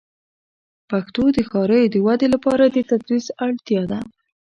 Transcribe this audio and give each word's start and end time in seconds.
د 0.03 0.03
پښتو 0.89 1.23
د 1.35 1.37
ښاریو 1.49 1.91
د 1.93 1.95
ودې 2.05 2.27
لپاره 2.35 2.63
د 2.69 2.77
تدریس 2.89 3.25
اړتیا 3.45 3.81
ده. 3.91 3.99